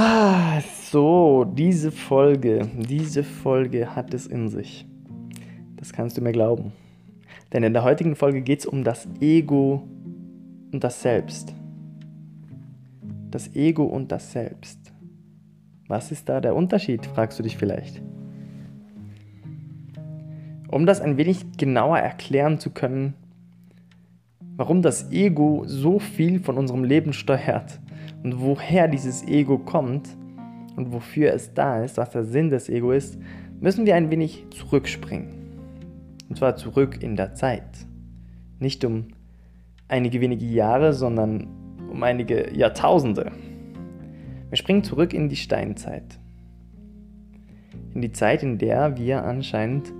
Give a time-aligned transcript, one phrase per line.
[0.00, 0.60] Ah,
[0.92, 4.86] so, diese Folge, diese Folge hat es in sich.
[5.74, 6.70] Das kannst du mir glauben.
[7.52, 9.82] Denn in der heutigen Folge geht es um das Ego
[10.70, 11.52] und das Selbst.
[13.32, 14.78] Das Ego und das Selbst.
[15.88, 18.00] Was ist da der Unterschied, fragst du dich vielleicht.
[20.68, 23.14] Um das ein wenig genauer erklären zu können,
[24.54, 27.80] warum das Ego so viel von unserem Leben steuert
[28.22, 30.08] und woher dieses Ego kommt
[30.76, 33.18] und wofür es da ist, was der Sinn des Ego ist,
[33.60, 35.28] müssen wir ein wenig zurückspringen.
[36.28, 37.86] Und zwar zurück in der Zeit.
[38.60, 39.08] Nicht um
[39.88, 41.48] einige wenige Jahre, sondern
[41.90, 43.32] um einige Jahrtausende.
[44.50, 46.18] Wir springen zurück in die Steinzeit.
[47.94, 49.92] In die Zeit, in der wir anscheinend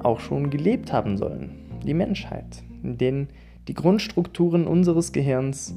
[0.00, 1.50] auch schon gelebt haben sollen.
[1.84, 3.28] Die Menschheit, in denen
[3.68, 5.74] die Grundstrukturen unseres Gehirns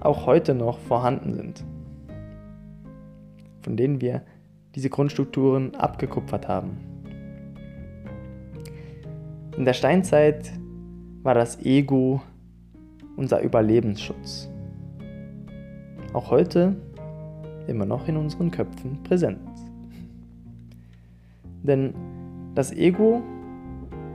[0.00, 1.64] auch heute noch vorhanden sind,
[3.62, 4.22] von denen wir
[4.74, 6.78] diese Grundstrukturen abgekupfert haben.
[9.56, 10.52] In der Steinzeit
[11.22, 12.20] war das Ego
[13.16, 14.50] unser Überlebensschutz.
[16.12, 16.76] Auch heute
[17.66, 19.40] immer noch in unseren Köpfen präsent.
[21.62, 21.94] Denn
[22.54, 23.22] das Ego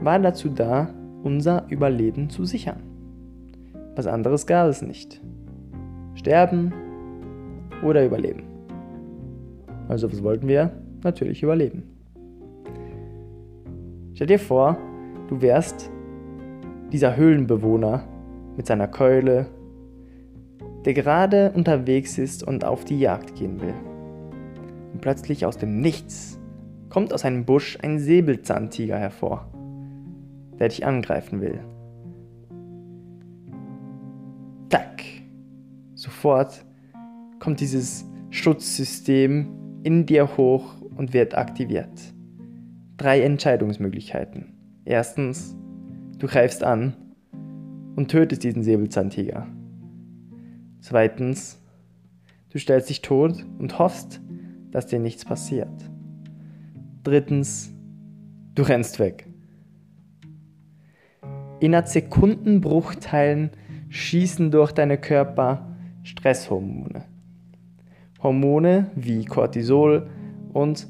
[0.00, 2.82] war dazu da, unser Überleben zu sichern.
[3.94, 5.20] Was anderes gab es nicht.
[6.14, 6.72] Sterben
[7.82, 8.44] oder überleben.
[9.88, 10.70] Also was wollten wir?
[11.02, 11.82] Natürlich überleben.
[14.14, 14.78] Stell dir vor,
[15.28, 15.90] du wärst
[16.92, 18.04] dieser Höhlenbewohner
[18.56, 19.46] mit seiner Keule,
[20.84, 23.74] der gerade unterwegs ist und auf die Jagd gehen will.
[24.92, 26.38] Und plötzlich aus dem Nichts
[26.88, 29.48] kommt aus einem Busch ein Säbelzahntiger hervor,
[30.58, 31.60] der dich angreifen will.
[36.22, 36.64] Sofort
[37.40, 42.14] kommt dieses Schutzsystem in dir hoch und wird aktiviert.
[42.96, 44.54] Drei Entscheidungsmöglichkeiten.
[44.84, 45.56] Erstens,
[46.18, 46.94] du greifst an
[47.96, 49.48] und tötest diesen Säbelzahntiger.
[50.80, 51.60] Zweitens,
[52.50, 54.20] du stellst dich tot und hoffst,
[54.70, 55.90] dass dir nichts passiert.
[57.02, 57.74] Drittens,
[58.54, 59.26] du rennst weg.
[61.58, 63.50] Innerhalb Sekundenbruchteilen
[63.88, 65.66] schießen durch deine Körper
[66.02, 67.04] Stresshormone.
[68.22, 70.06] Hormone wie Cortisol
[70.52, 70.86] und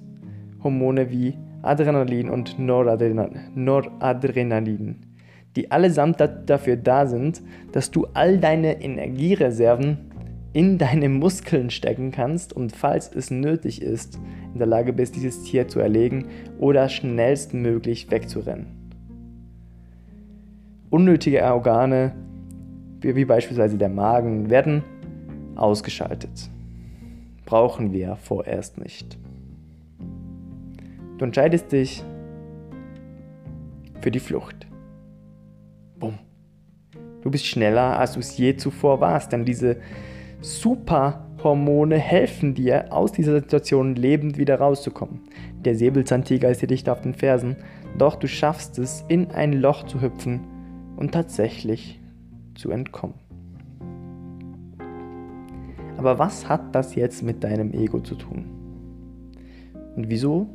[0.62, 4.96] Hormone wie Adrenalin und Noradrenalin,
[5.56, 7.42] die allesamt dafür da sind,
[7.72, 9.98] dass du all deine Energiereserven
[10.52, 14.20] in deine Muskeln stecken kannst und falls es nötig ist,
[14.52, 16.26] in der Lage bist, dieses Tier zu erlegen
[16.58, 18.66] oder schnellstmöglich wegzurennen.
[20.90, 22.12] Unnötige Organe,
[23.00, 24.82] wie beispielsweise der Magen, werden
[25.56, 26.50] ausgeschaltet.
[27.44, 29.18] Brauchen wir vorerst nicht.
[31.18, 32.04] Du entscheidest dich
[34.00, 34.66] für die Flucht.
[35.98, 36.18] Bumm.
[37.22, 39.76] Du bist schneller, als du es je zuvor warst, denn diese
[40.40, 45.20] Superhormone helfen dir, aus dieser Situation lebend wieder rauszukommen.
[45.64, 47.56] Der Säbelzahntiger ist dir dicht auf den Fersen,
[47.96, 50.40] doch du schaffst es, in ein Loch zu hüpfen
[50.96, 52.00] und tatsächlich
[52.56, 53.21] zu entkommen.
[56.02, 58.46] Aber was hat das jetzt mit deinem Ego zu tun?
[59.94, 60.48] Und wieso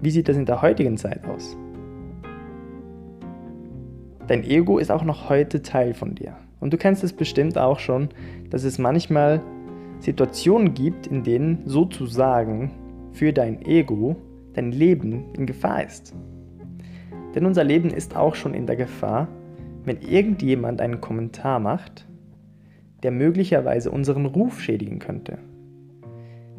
[0.00, 1.56] wie sieht das in der heutigen Zeit aus?
[4.28, 6.36] Dein Ego ist auch noch heute Teil von dir.
[6.60, 8.10] Und du kennst es bestimmt auch schon,
[8.50, 9.42] dass es manchmal
[9.98, 12.70] Situationen gibt, in denen sozusagen
[13.10, 14.14] für dein Ego
[14.52, 16.14] dein Leben in Gefahr ist.
[17.34, 19.26] Denn unser Leben ist auch schon in der Gefahr,
[19.84, 22.06] wenn irgendjemand einen Kommentar macht,
[23.04, 25.38] der möglicherweise unseren Ruf schädigen könnte.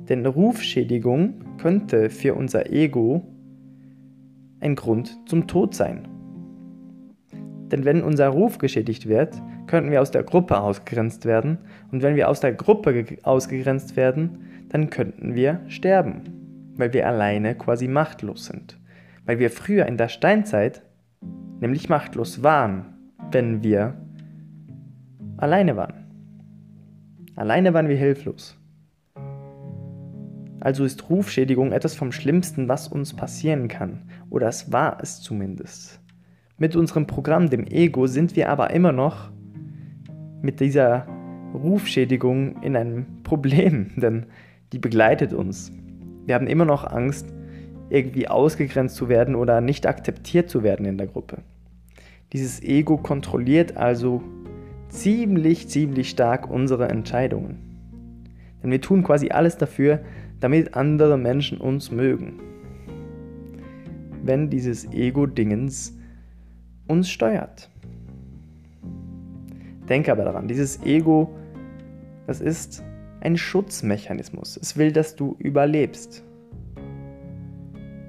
[0.08, 3.28] Denn Rufschädigung könnte für unser Ego
[4.60, 6.08] ein Grund zum Tod sein.
[7.72, 11.58] Denn wenn unser Ruf geschädigt wird, könnten wir aus der Gruppe ausgegrenzt werden
[11.92, 16.22] und wenn wir aus der Gruppe ausgegrenzt werden, dann könnten wir sterben,
[16.76, 18.80] weil wir alleine quasi machtlos sind.
[19.26, 20.84] Weil wir früher in der Steinzeit
[21.60, 22.86] nämlich machtlos waren,
[23.32, 23.96] wenn wir
[25.38, 26.05] alleine waren.
[27.36, 28.58] Alleine waren wir hilflos.
[30.62, 34.10] Also ist Rufschädigung etwas vom Schlimmsten, was uns passieren kann.
[34.30, 36.00] Oder es war es zumindest.
[36.58, 39.30] Mit unserem Programm, dem Ego, sind wir aber immer noch
[40.42, 41.06] mit dieser
[41.54, 44.28] Rufschädigung in einem Problem, denn
[44.72, 45.72] die begleitet uns.
[46.26, 47.28] Wir haben immer noch Angst,
[47.90, 51.44] irgendwie ausgegrenzt zu werden oder nicht akzeptiert zu werden in der Gruppe.
[52.34, 54.24] Dieses Ego kontrolliert also
[55.02, 57.58] ziemlich, ziemlich stark unsere Entscheidungen.
[58.64, 60.00] Denn wir tun quasi alles dafür,
[60.40, 62.40] damit andere Menschen uns mögen.
[64.24, 65.98] Wenn dieses Ego-Dingens
[66.88, 67.70] uns steuert.
[69.88, 71.36] Denke aber daran, dieses Ego,
[72.26, 72.84] das ist
[73.22, 74.58] ein Schutzmechanismus.
[74.58, 76.24] Es will, dass du überlebst.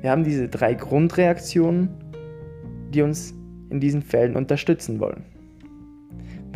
[0.00, 1.88] Wir haben diese drei Grundreaktionen,
[2.94, 3.34] die uns
[3.70, 5.35] in diesen Fällen unterstützen wollen.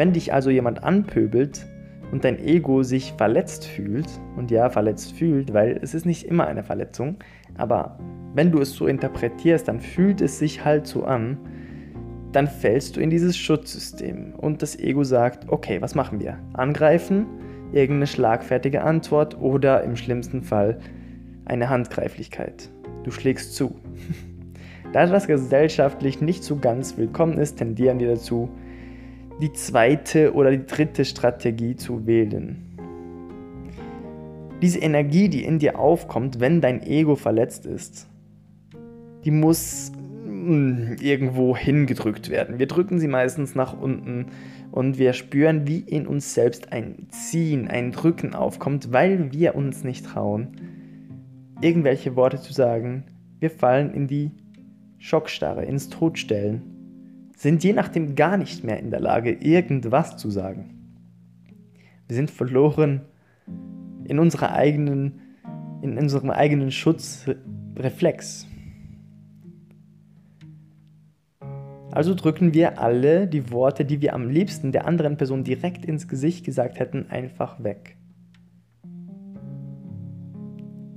[0.00, 1.66] Wenn dich also jemand anpöbelt
[2.10, 6.46] und dein Ego sich verletzt fühlt, und ja, verletzt fühlt, weil es ist nicht immer
[6.46, 7.16] eine Verletzung,
[7.58, 7.98] aber
[8.32, 11.36] wenn du es so interpretierst, dann fühlt es sich halt so an,
[12.32, 16.38] dann fällst du in dieses Schutzsystem und das Ego sagt, okay, was machen wir?
[16.54, 17.26] Angreifen,
[17.70, 20.78] irgendeine schlagfertige Antwort oder im schlimmsten Fall
[21.44, 22.70] eine Handgreiflichkeit.
[23.04, 23.78] Du schlägst zu.
[24.94, 28.48] Da das gesellschaftlich nicht so ganz willkommen ist, tendieren wir dazu,
[29.40, 32.66] die zweite oder die dritte Strategie zu wählen.
[34.60, 38.06] Diese Energie, die in dir aufkommt, wenn dein Ego verletzt ist,
[39.24, 39.92] die muss
[40.24, 42.58] hm, irgendwo hingedrückt werden.
[42.58, 44.26] Wir drücken sie meistens nach unten
[44.70, 49.82] und wir spüren, wie in uns selbst ein Ziehen, ein Drücken aufkommt, weil wir uns
[49.82, 50.48] nicht trauen,
[51.62, 53.04] irgendwelche Worte zu sagen.
[53.38, 54.30] Wir fallen in die
[54.98, 56.79] Schockstarre, ins Todstellen,
[57.40, 60.74] sind je nachdem gar nicht mehr in der Lage, irgendwas zu sagen.
[62.06, 63.00] Wir sind verloren
[64.04, 65.22] in unserer eigenen,
[65.80, 68.46] in unserem eigenen Schutzreflex.
[71.90, 76.08] Also drücken wir alle die Worte, die wir am liebsten der anderen Person direkt ins
[76.08, 77.96] Gesicht gesagt hätten, einfach weg.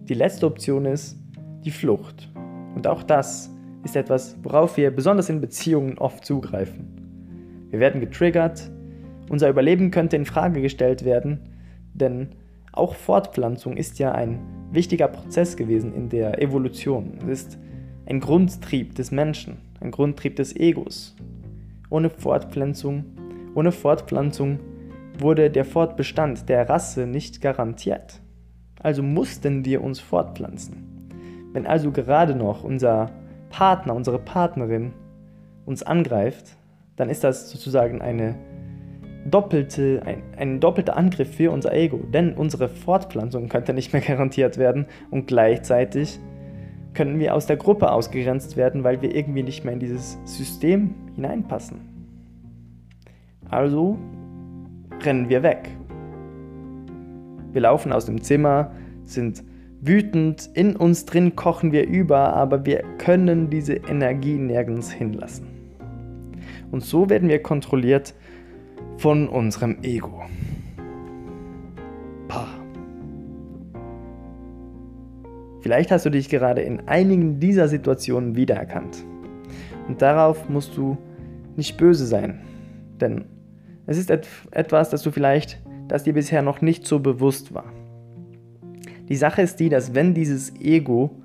[0.10, 1.18] Die letzte Option ist
[1.64, 2.30] die Flucht.
[2.76, 3.53] Und auch das
[3.84, 7.68] ist etwas, worauf wir besonders in Beziehungen oft zugreifen.
[7.70, 8.70] Wir werden getriggert,
[9.30, 11.50] unser Überleben könnte in Frage gestellt werden,
[11.94, 12.30] denn
[12.72, 14.40] auch Fortpflanzung ist ja ein
[14.72, 17.20] wichtiger Prozess gewesen in der Evolution.
[17.24, 17.60] Es ist
[18.06, 21.16] ein Grundtrieb des Menschen, ein Grundtrieb des Egos.
[21.90, 23.06] Ohne Fortpflanzung,
[23.54, 24.60] ohne Fortpflanzung
[25.20, 28.22] wurde der Fortbestand der Rasse nicht garantiert.
[28.82, 31.10] Also mussten wir uns fortpflanzen.
[31.54, 33.12] Wenn also gerade noch unser
[33.54, 34.94] Partner, unsere Partnerin
[35.66, 36.58] uns angreift,
[36.96, 38.36] dann ist das sozusagen eine
[39.30, 42.00] doppelte, ein, ein doppelter Angriff für unser Ego.
[42.12, 46.20] Denn unsere Fortpflanzung könnte nicht mehr garantiert werden und gleichzeitig
[46.96, 50.96] können wir aus der Gruppe ausgegrenzt werden, weil wir irgendwie nicht mehr in dieses System
[51.16, 51.80] hineinpassen.
[53.50, 54.00] Also
[55.04, 55.70] rennen wir weg.
[57.52, 58.72] Wir laufen aus dem Zimmer,
[59.04, 59.44] sind
[59.86, 65.48] wütend, in uns drin kochen wir über, aber wir können diese Energie nirgends hinlassen.
[66.72, 68.14] Und so werden wir kontrolliert
[68.98, 70.24] von unserem Ego.
[72.28, 72.48] Pah.
[75.62, 79.06] Vielleicht hast du dich gerade in einigen dieser Situationen wiedererkannt.
[79.88, 80.98] Und darauf musst du
[81.56, 82.40] nicht böse sein,
[83.02, 83.26] denn
[83.86, 87.66] es ist etwas, das du vielleicht, das dir bisher noch nicht so bewusst war.
[89.10, 91.22] Die Sache ist die, dass wenn dieses Ego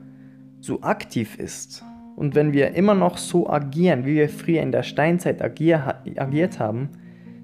[0.60, 1.84] so aktiv ist
[2.16, 6.58] und wenn wir immer noch so agieren, wie wir früher in der Steinzeit agier, agiert
[6.58, 6.90] haben,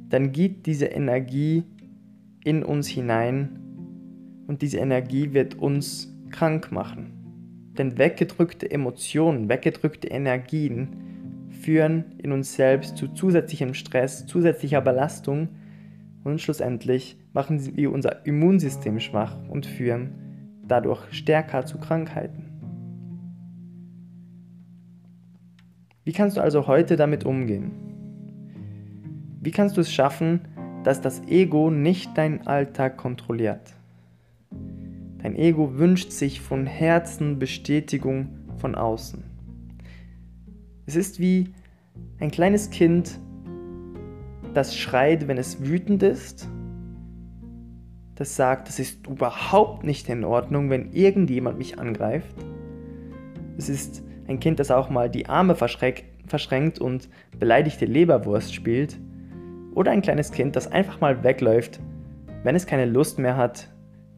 [0.09, 1.65] dann geht diese Energie
[2.45, 3.61] in uns hinein
[4.47, 7.13] und diese Energie wird uns krank machen.
[7.79, 10.89] Denn weggedrückte Emotionen, weggedrückte Energien
[11.49, 15.49] führen in uns selbst zu zusätzlichem Stress, zusätzlicher Belastung
[16.25, 20.15] und schlussendlich machen sie unser Immunsystem schwach und führen
[20.67, 22.51] dadurch stärker zu Krankheiten.
[26.05, 27.73] Wie kannst du also heute damit umgehen?
[29.41, 30.41] Wie kannst du es schaffen,
[30.85, 33.75] dass das Ego nicht deinen Alltag kontrolliert?
[35.23, 38.29] Dein Ego wünscht sich von Herzen Bestätigung
[38.59, 39.25] von außen.
[40.87, 41.55] Es ist wie
[42.21, 43.19] ein kleines Kind,
[44.55, 46.49] das schreit, wenn es wütend ist
[48.15, 52.35] das sagt, es ist überhaupt nicht in Ordnung, wenn irgendjemand mich angreift.
[53.59, 57.09] Es ist ein Kind, das auch mal die Arme verschränkt und
[57.39, 58.99] beleidigte Leberwurst spielt.
[59.75, 61.81] Oder ein kleines Kind, das einfach mal wegläuft,
[62.45, 63.69] wenn es keine Lust mehr hat,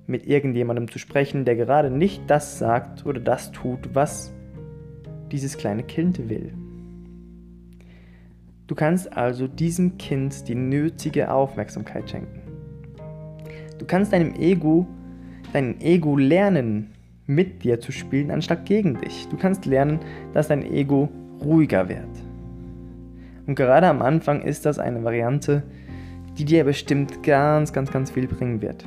[0.07, 4.33] mit irgendjemandem zu sprechen, der gerade nicht das sagt oder das tut, was
[5.33, 6.53] dieses kleine Kind will.
[8.67, 12.43] Du kannst also diesem Kind die nötige Aufmerksamkeit schenken.
[13.79, 14.87] Du kannst deinem Ego,
[15.53, 16.93] dein Ego lernen,
[17.27, 19.29] mit dir zu spielen, anstatt gegen dich.
[19.29, 20.01] Du kannst lernen,
[20.33, 21.09] dass dein Ego
[21.45, 22.09] ruhiger wird.
[23.47, 25.63] Und gerade am Anfang ist das eine Variante,
[26.39, 28.87] die dir bestimmt ganz, ganz, ganz viel bringen wird.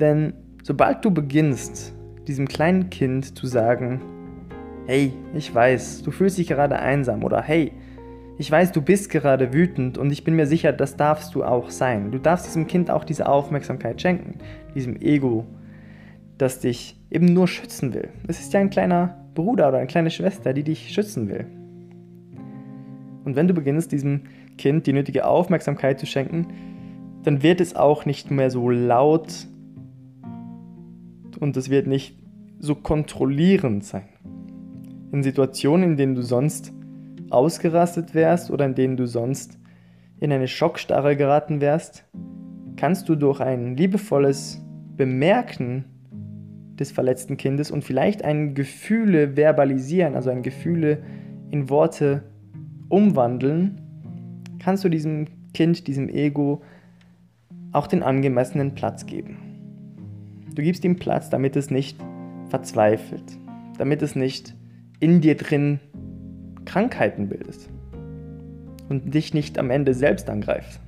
[0.00, 1.94] Denn sobald du beginnst,
[2.26, 4.00] diesem kleinen Kind zu sagen,
[4.86, 7.72] hey, ich weiß, du fühlst dich gerade einsam oder hey,
[8.38, 11.70] ich weiß, du bist gerade wütend und ich bin mir sicher, das darfst du auch
[11.70, 12.12] sein.
[12.12, 14.38] Du darfst diesem Kind auch diese Aufmerksamkeit schenken,
[14.74, 15.46] diesem Ego,
[16.36, 18.08] das dich eben nur schützen will.
[18.28, 21.46] Es ist ja ein kleiner Bruder oder eine kleine Schwester, die dich schützen will.
[23.24, 24.22] Und wenn du beginnst, diesem
[24.58, 26.48] Kind die nötige Aufmerksamkeit zu schenken,
[27.24, 29.46] dann wird es auch nicht mehr so laut
[31.40, 32.18] und es wird nicht
[32.58, 34.08] so kontrollierend sein.
[35.12, 36.72] In Situationen, in denen du sonst
[37.30, 39.58] ausgerastet wärst oder in denen du sonst
[40.20, 42.04] in eine Schockstarre geraten wärst,
[42.76, 44.62] kannst du durch ein liebevolles
[44.96, 45.84] Bemerken
[46.78, 51.02] des verletzten Kindes und vielleicht ein Gefühle verbalisieren, also ein Gefühle
[51.50, 52.22] in Worte
[52.88, 53.80] umwandeln,
[54.58, 56.62] kannst du diesem Kind, diesem Ego
[57.72, 59.38] auch den angemessenen Platz geben.
[60.54, 61.98] Du gibst ihm Platz, damit es nicht
[62.48, 63.38] verzweifelt,
[63.78, 64.54] damit es nicht
[65.00, 65.80] in dir drin
[66.64, 67.68] Krankheiten bildet
[68.88, 70.80] und dich nicht am Ende selbst angreift.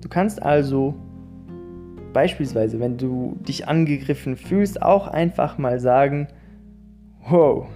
[0.00, 0.94] Du kannst also
[2.12, 6.28] beispielsweise, wenn du dich angegriffen fühlst, auch einfach mal sagen,
[7.28, 7.66] wow,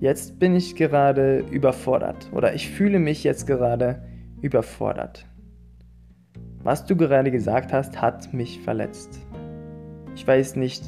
[0.00, 4.02] jetzt bin ich gerade überfordert oder ich fühle mich jetzt gerade
[4.42, 5.26] überfordert.
[6.62, 9.20] Was du gerade gesagt hast, hat mich verletzt.
[10.14, 10.82] Ich weiß nicht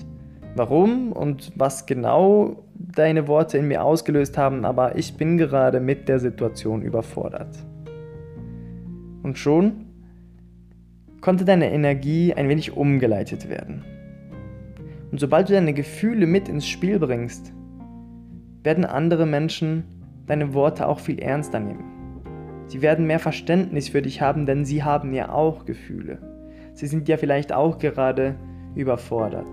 [0.54, 6.08] warum und was genau deine Worte in mir ausgelöst haben, aber ich bin gerade mit
[6.08, 7.56] der Situation überfordert.
[9.22, 9.86] Und schon
[11.20, 13.84] konnte deine Energie ein wenig umgeleitet werden.
[15.10, 17.52] Und sobald du deine Gefühle mit ins Spiel bringst,
[18.62, 19.84] werden andere Menschen
[20.26, 21.84] deine Worte auch viel ernster nehmen.
[22.66, 26.18] Sie werden mehr Verständnis für dich haben, denn sie haben ja auch Gefühle.
[26.74, 28.36] Sie sind ja vielleicht auch gerade
[28.74, 29.46] überfordert.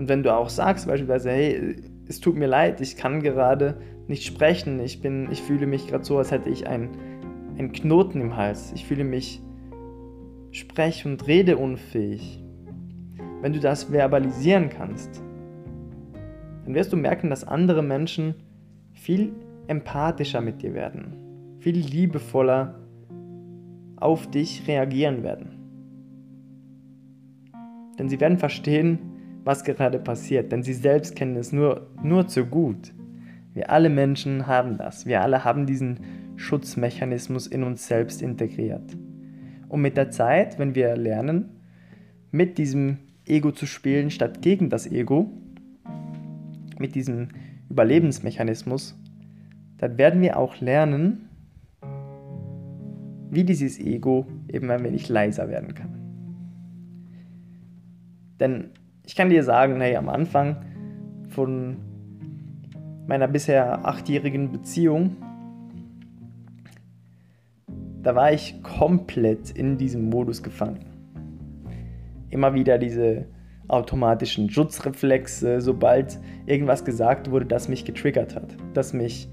[0.00, 1.76] Und wenn du auch sagst beispielsweise, hey,
[2.08, 6.04] es tut mir leid, ich kann gerade nicht sprechen, ich, bin, ich fühle mich gerade
[6.04, 6.88] so, als hätte ich einen,
[7.58, 9.42] einen Knoten im Hals, ich fühle mich
[10.52, 12.42] sprech- und redeunfähig.
[13.42, 15.22] Wenn du das verbalisieren kannst,
[16.64, 18.36] dann wirst du merken, dass andere Menschen
[18.94, 19.34] viel
[19.66, 22.80] empathischer mit dir werden, viel liebevoller
[23.96, 25.58] auf dich reagieren werden.
[27.98, 29.19] Denn sie werden verstehen,
[29.50, 32.92] was gerade passiert, denn sie selbst kennen es nur, nur zu gut.
[33.52, 35.06] Wir alle Menschen haben das.
[35.06, 35.98] Wir alle haben diesen
[36.36, 38.96] Schutzmechanismus in uns selbst integriert.
[39.68, 41.48] Und mit der Zeit, wenn wir lernen,
[42.30, 45.32] mit diesem Ego zu spielen statt gegen das Ego,
[46.78, 47.30] mit diesem
[47.68, 48.96] Überlebensmechanismus,
[49.78, 51.28] dann werden wir auch lernen,
[53.32, 55.90] wie dieses Ego eben ein wenig leiser werden kann.
[58.38, 58.70] Denn
[59.10, 60.64] ich kann dir sagen, hey, am Anfang
[61.30, 61.78] von
[63.08, 65.16] meiner bisher achtjährigen Beziehung,
[68.04, 70.84] da war ich komplett in diesem Modus gefangen.
[72.28, 73.26] Immer wieder diese
[73.66, 79.28] automatischen Schutzreflexe, sobald irgendwas gesagt wurde, das mich getriggert hat, das mich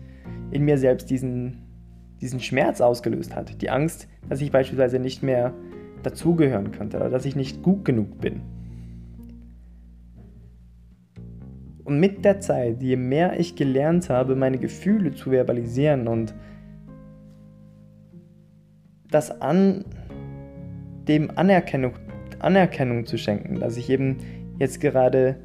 [0.49, 1.67] in mir selbst diesen,
[2.19, 3.61] diesen Schmerz ausgelöst hat.
[3.61, 5.53] Die Angst, dass ich beispielsweise nicht mehr
[6.01, 8.56] dazugehören könnte oder dass ich nicht gut genug bin.
[11.87, 16.35] Und mit der Zeit, je mehr ich gelernt habe, meine Gefühle zu verbalisieren und
[19.09, 19.85] das an
[21.07, 21.93] dem Anerkennung,
[22.39, 24.17] Anerkennung zu schenken, dass ich eben
[24.59, 25.37] jetzt gerade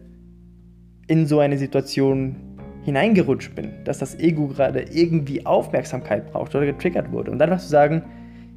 [1.07, 2.35] in so eine Situation
[2.83, 7.31] hineingerutscht bin, dass das Ego gerade irgendwie Aufmerksamkeit braucht oder getriggert wurde.
[7.31, 8.03] Und dann zu sagen,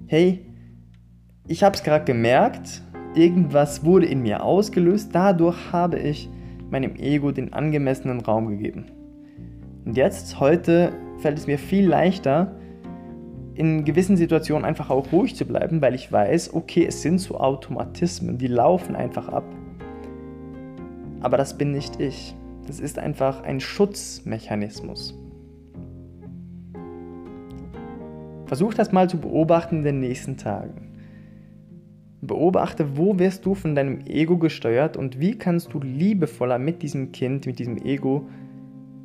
[0.07, 0.43] hey,
[1.47, 2.81] ich habe es gerade gemerkt,
[3.13, 6.31] irgendwas wurde in mir ausgelöst, dadurch habe ich
[6.69, 8.85] meinem Ego den angemessenen Raum gegeben.
[9.85, 12.55] Und jetzt, heute, fällt es mir viel leichter,
[13.55, 17.39] in gewissen Situationen einfach auch ruhig zu bleiben, weil ich weiß, okay, es sind so
[17.39, 19.45] Automatismen, die laufen einfach ab.
[21.21, 22.35] Aber das bin nicht ich.
[22.67, 25.17] Das ist einfach ein Schutzmechanismus.
[28.45, 30.94] Versuch das mal zu beobachten in den nächsten Tagen.
[32.21, 37.11] Beobachte, wo wirst du von deinem Ego gesteuert und wie kannst du liebevoller mit diesem
[37.11, 38.27] Kind, mit diesem Ego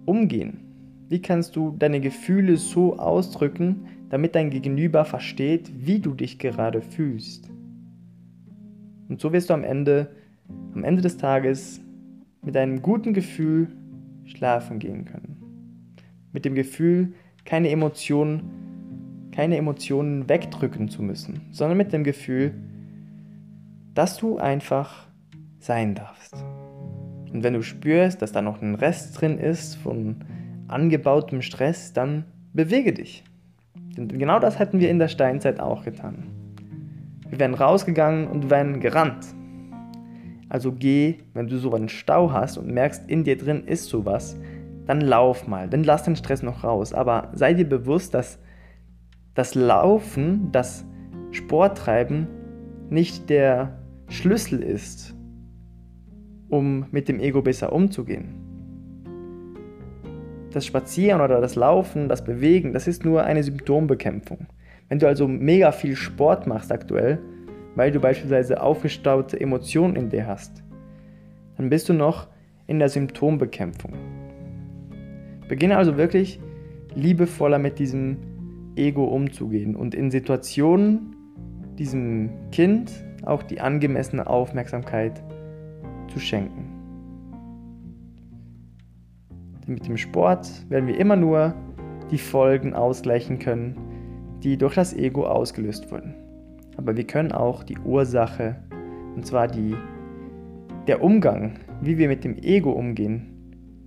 [0.07, 0.61] umgehen.
[1.09, 6.81] Wie kannst du deine Gefühle so ausdrücken, damit dein Gegenüber versteht, wie du dich gerade
[6.81, 7.51] fühlst.
[9.09, 10.11] Und so wirst du am Ende,
[10.75, 11.81] am Ende des Tages
[12.43, 13.69] mit einem guten Gefühl
[14.25, 15.43] schlafen gehen können.
[16.33, 17.13] Mit dem Gefühl,
[17.45, 18.43] keine Emotionen
[19.33, 22.53] keine Emotionen wegdrücken zu müssen, sondern mit dem Gefühl,
[23.95, 25.09] dass du einfach
[25.59, 26.35] sein darfst.
[27.33, 30.17] Und wenn du spürst, dass da noch ein Rest drin ist von
[30.69, 33.25] angebautem Stress, dann bewege dich.
[33.97, 36.25] Denn genau das hätten wir in der Steinzeit auch getan.
[37.29, 39.27] Wir wären rausgegangen und wären gerannt.
[40.49, 44.37] Also geh, wenn du so einen Stau hast und merkst, in dir drin ist sowas,
[44.87, 46.93] dann lauf mal, dann lass den Stress noch raus.
[46.93, 48.41] Aber sei dir bewusst, dass
[49.35, 50.85] das Laufen, das
[51.31, 52.27] Sporttreiben
[52.89, 53.80] nicht der
[54.11, 55.15] Schlüssel ist,
[56.49, 58.35] um mit dem Ego besser umzugehen.
[60.53, 64.49] Das Spazieren oder das Laufen, das Bewegen, das ist nur eine Symptombekämpfung.
[64.89, 67.21] Wenn du also mega viel Sport machst aktuell,
[67.77, 70.65] weil du beispielsweise aufgestaute Emotionen in dir hast,
[71.57, 72.27] dann bist du noch
[72.67, 73.93] in der Symptombekämpfung.
[75.49, 76.41] Beginne also wirklich
[76.97, 78.17] liebevoller mit diesem
[78.75, 81.15] Ego umzugehen und in Situationen
[81.79, 82.91] diesem Kind
[83.25, 85.23] auch die angemessene Aufmerksamkeit
[86.09, 86.69] zu schenken.
[89.67, 91.55] Denn mit dem Sport werden wir immer nur
[92.11, 93.77] die Folgen ausgleichen können,
[94.43, 96.15] die durch das Ego ausgelöst wurden.
[96.77, 98.57] Aber wir können auch die Ursache,
[99.15, 99.75] und zwar die,
[100.87, 103.27] der Umgang, wie wir mit dem Ego umgehen,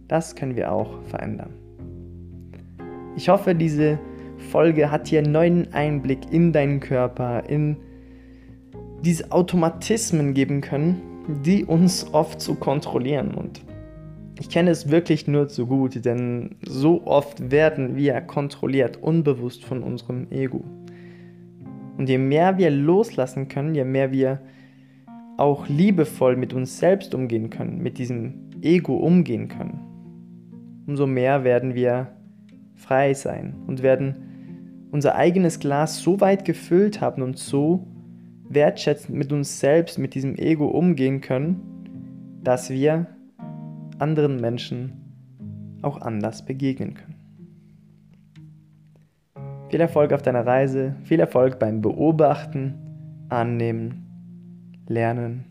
[0.07, 1.53] das können wir auch verändern.
[3.15, 3.99] Ich hoffe, diese
[4.51, 7.77] Folge hat dir einen neuen Einblick in deinen Körper, in
[9.03, 11.01] diese Automatismen geben können,
[11.45, 13.33] die uns oft so kontrollieren.
[13.33, 13.61] Und
[14.39, 19.83] ich kenne es wirklich nur zu gut, denn so oft werden wir kontrolliert, unbewusst von
[19.83, 20.63] unserem Ego.
[21.97, 24.41] Und je mehr wir loslassen können, je mehr wir
[25.37, 29.79] auch liebevoll mit uns selbst umgehen können, mit diesem Ego umgehen können,
[30.87, 32.13] umso mehr werden wir
[32.75, 37.87] frei sein und werden unser eigenes Glas so weit gefüllt haben und so
[38.53, 41.61] wertschätzend mit uns selbst, mit diesem Ego umgehen können,
[42.43, 43.07] dass wir
[43.99, 44.93] anderen Menschen
[45.81, 47.15] auch anders begegnen können.
[49.69, 52.75] Viel Erfolg auf deiner Reise, viel Erfolg beim Beobachten,
[53.29, 54.05] Annehmen,
[54.87, 55.45] Lernen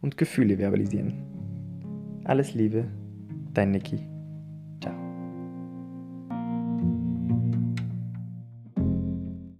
[0.00, 1.12] und Gefühle verbalisieren.
[2.24, 2.84] Alles Liebe,
[3.52, 4.17] dein Niki.